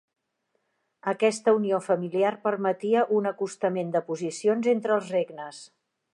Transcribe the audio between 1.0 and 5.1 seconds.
Aquesta unió familiar permetria un acostament de posicions entre